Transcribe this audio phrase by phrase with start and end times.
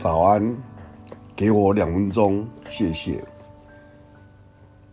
[0.00, 0.56] 早安，
[1.36, 3.22] 给我两分钟，谢谢。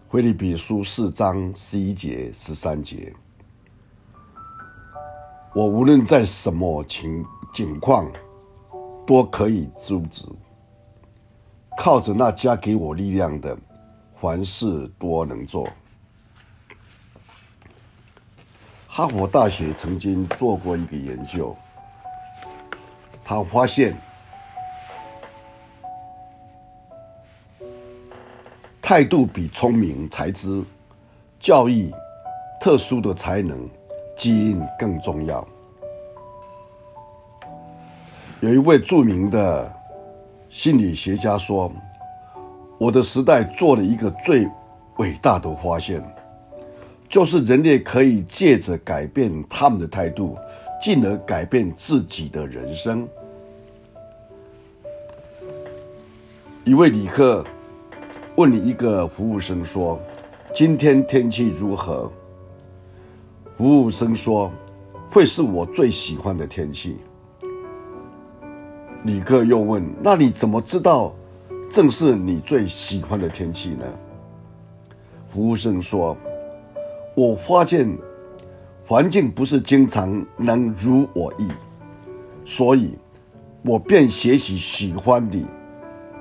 [0.10, 3.14] 腓立比书四章十一节、十三节，
[5.56, 8.12] 我无论在什么情境况，
[9.06, 10.28] 都可以阻止，
[11.78, 13.58] 靠着那加给我力量的，
[14.14, 15.70] 凡事都能做。
[18.90, 21.56] 哈佛大学曾经做过一个研究，
[23.24, 23.96] 他发现。
[28.88, 30.64] 态度比聪明、才智、
[31.42, 31.92] 教育、
[32.58, 33.70] 特殊的才能、
[34.16, 35.46] 基因更重要。
[38.40, 39.70] 有一位著名的
[40.48, 41.70] 心理学家说
[42.80, 44.48] ：“我的时代做了一个最
[45.00, 46.02] 伟大的发现，
[47.10, 50.38] 就是人类可以借着改变他们的态度，
[50.80, 53.06] 进而改变自己的人生。”
[56.64, 57.46] 一位旅客。
[58.38, 60.00] 问你一个服务生说
[60.54, 62.12] ：“今天天气如何？”
[63.58, 64.52] 服务生说
[65.10, 66.98] ：“会是我最喜欢的天气。”
[69.06, 71.16] 旅客又问：“那你怎么知道
[71.68, 73.84] 正是你最喜欢的天气呢？”
[75.34, 76.16] 服务生说
[77.18, 77.90] ：“我发现
[78.86, 81.50] 环境不是经常能如我意，
[82.46, 82.96] 所以
[83.64, 85.44] 我便学习喜欢你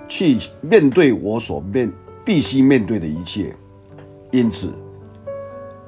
[0.08, 1.92] 去面对我所面。”
[2.26, 3.54] 必须面对的一切，
[4.32, 4.74] 因此，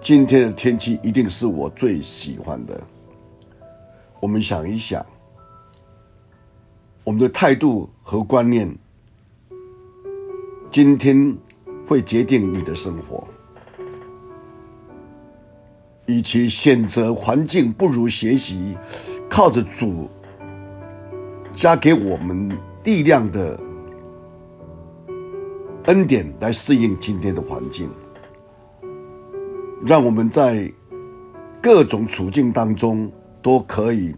[0.00, 2.80] 今天的天气一定是我最喜欢的。
[4.20, 5.04] 我们想一想，
[7.02, 8.72] 我们的态度和观念，
[10.70, 11.36] 今天
[11.88, 13.26] 会决定你的生活。
[16.06, 18.78] 与其选择环境，不如学习
[19.28, 20.08] 靠着主
[21.52, 22.48] 加给我们
[22.84, 23.58] 力量的。
[25.88, 27.90] 恩典来适应今天的环境，
[29.86, 30.70] 让我们在
[31.62, 33.10] 各种处境当中
[33.40, 34.14] 都可以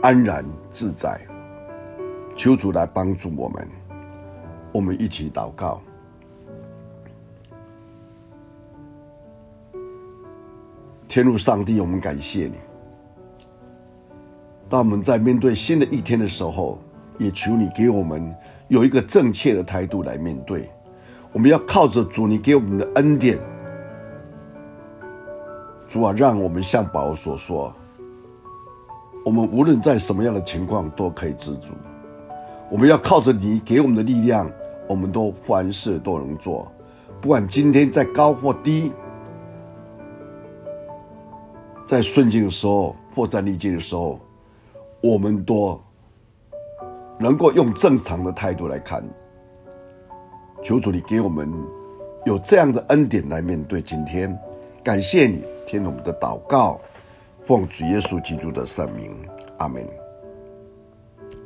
[0.00, 1.20] 安然自在。
[2.34, 3.68] 求主来帮助我们，
[4.72, 5.82] 我们一起祷告。
[11.06, 12.54] 天父上帝，我们感谢你。
[14.66, 16.78] 当我们在面对新的一天的时候，
[17.18, 18.34] 也求你给我们。
[18.68, 20.70] 有一个正确的态度来面对，
[21.32, 23.38] 我们要靠着主你给我们的恩典，
[25.86, 27.72] 主啊，让我们像保罗所说，
[29.24, 31.72] 我们无论在什么样的情况都可以知足。
[32.70, 34.50] 我们要靠着你给我们的力量，
[34.86, 36.70] 我们都凡事都能做，
[37.22, 38.92] 不管今天在高或低，
[41.86, 44.20] 在顺境的时候或在逆境的时候，
[45.00, 45.80] 我们都。
[47.18, 49.02] 能够用正常的态度来看，
[50.62, 51.52] 求主你给我们
[52.24, 54.36] 有这样的恩典来面对今天。
[54.84, 56.80] 感谢你听我们的祷告，
[57.42, 59.14] 奉主耶稣基督的圣名，
[59.58, 60.07] 阿门。